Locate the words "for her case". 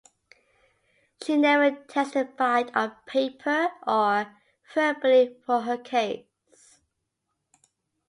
5.45-6.79